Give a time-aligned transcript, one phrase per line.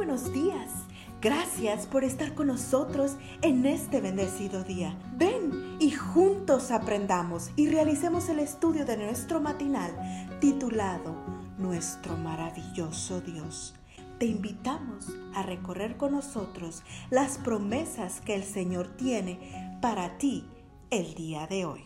[0.00, 0.70] buenos días.
[1.20, 4.98] Gracias por estar con nosotros en este bendecido día.
[5.18, 9.90] Ven y juntos aprendamos y realicemos el estudio de nuestro matinal
[10.40, 11.14] titulado
[11.58, 13.74] Nuestro maravilloso Dios.
[14.18, 20.46] Te invitamos a recorrer con nosotros las promesas que el Señor tiene para ti
[20.88, 21.84] el día de hoy.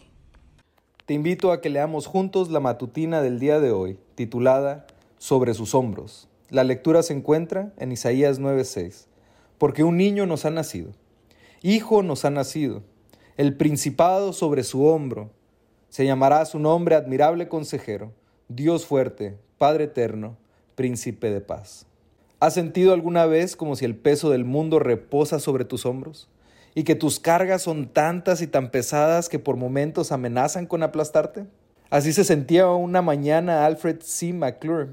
[1.05, 4.87] Te invito a que leamos juntos la matutina del día de hoy, titulada
[5.19, 6.29] Sobre sus hombros.
[6.51, 9.07] La lectura se encuentra en Isaías 9:6.
[9.57, 10.93] Porque un niño nos ha nacido,
[11.63, 12.83] hijo nos ha nacido,
[13.37, 15.31] el principado sobre su hombro.
[15.89, 18.13] Se llamará su nombre admirable consejero,
[18.49, 20.37] Dios fuerte, Padre eterno,
[20.75, 21.87] príncipe de paz.
[22.41, 26.29] ¿Has sentido alguna vez como si el peso del mundo reposa sobre tus hombros?
[26.75, 31.47] ¿Y que tus cargas son tantas y tan pesadas que por momentos amenazan con aplastarte?
[31.89, 34.33] Así se sentía una mañana Alfred C.
[34.33, 34.89] McClure,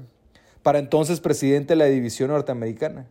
[0.62, 3.06] para entonces presidente de la división norteamericana,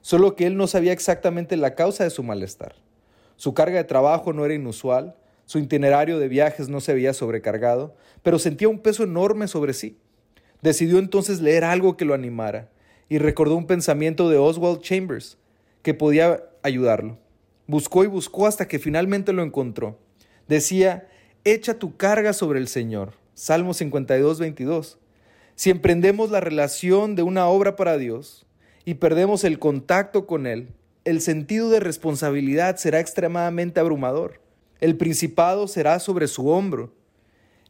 [0.00, 2.74] solo que él no sabía exactamente la causa de su malestar.
[3.36, 7.94] Su carga de trabajo no era inusual, su itinerario de viajes no se veía sobrecargado,
[8.22, 9.98] pero sentía un peso enorme sobre sí.
[10.62, 12.70] Decidió entonces leer algo que lo animara
[13.08, 15.38] y recordó un pensamiento de Oswald Chambers
[15.82, 17.18] que podía ayudarlo.
[17.66, 19.98] Buscó y buscó hasta que finalmente lo encontró.
[20.48, 21.08] Decía,
[21.44, 23.12] echa tu carga sobre el Señor.
[23.34, 24.98] Salmo 52, 22.
[25.54, 28.46] Si emprendemos la relación de una obra para Dios
[28.84, 30.68] y perdemos el contacto con Él,
[31.04, 34.40] el sentido de responsabilidad será extremadamente abrumador.
[34.80, 36.92] El principado será sobre su hombro.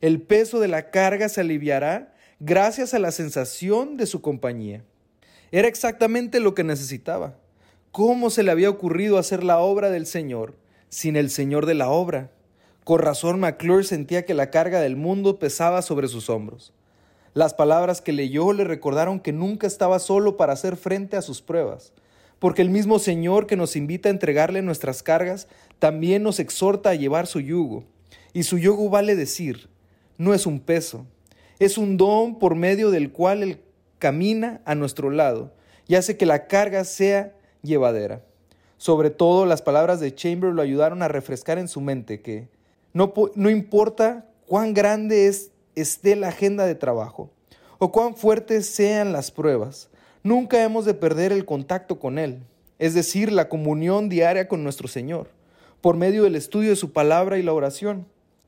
[0.00, 4.84] El peso de la carga se aliviará gracias a la sensación de su compañía.
[5.50, 7.36] Era exactamente lo que necesitaba.
[7.90, 10.54] ¿Cómo se le había ocurrido hacer la obra del Señor
[10.88, 12.30] sin el Señor de la obra?
[12.84, 16.72] Con razón McClure sentía que la carga del mundo pesaba sobre sus hombros.
[17.34, 21.40] Las palabras que leyó le recordaron que nunca estaba solo para hacer frente a sus
[21.40, 21.94] pruebas,
[22.38, 26.94] porque el mismo Señor que nos invita a entregarle nuestras cargas también nos exhorta a
[26.94, 27.84] llevar su yugo.
[28.34, 29.70] Y su yugo vale decir,
[30.18, 31.06] no es un peso,
[31.58, 33.60] es un don por medio del cual Él
[33.98, 35.54] camina a nuestro lado
[35.88, 38.22] y hace que la carga sea llevadera.
[38.76, 42.48] Sobre todo las palabras de Chamber lo ayudaron a refrescar en su mente que
[42.92, 47.30] no, no importa cuán grande es esté la agenda de trabajo
[47.84, 49.90] o cuán fuertes sean las pruebas,
[50.22, 52.38] nunca hemos de perder el contacto con Él,
[52.78, 55.30] es decir, la comunión diaria con nuestro Señor,
[55.80, 58.06] por medio del estudio de su palabra y la oración.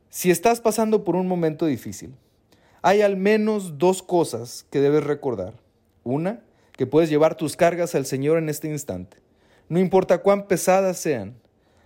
[0.09, 2.15] Si estás pasando por un momento difícil,
[2.81, 5.55] hay al menos dos cosas que debes recordar.
[6.05, 9.17] Una, que puedes llevar tus cargas al Señor en este instante,
[9.69, 11.35] no importa cuán pesadas sean.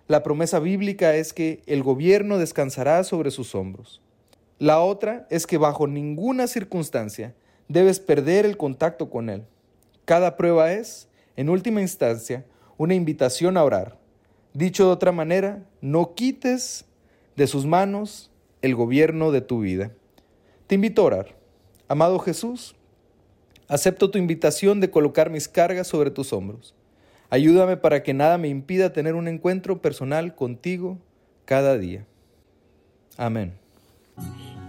[0.06, 4.02] La promesa bíblica es que el gobierno descansará sobre sus hombros.
[4.58, 7.34] La otra es que bajo ninguna circunstancia
[7.68, 9.44] debes perder el contacto con Él.
[10.04, 12.44] Cada prueba es, en última instancia,
[12.76, 13.98] una invitación a orar.
[14.54, 16.86] Dicho de otra manera, no quites
[17.36, 18.32] de sus manos
[18.62, 19.92] el gobierno de tu vida.
[20.66, 21.36] Te invito a orar.
[21.86, 22.74] Amado Jesús,
[23.68, 26.74] acepto tu invitación de colocar mis cargas sobre tus hombros.
[27.30, 30.98] Ayúdame para que nada me impida tener un encuentro personal contigo
[31.44, 32.06] cada día.
[33.16, 33.67] Amén.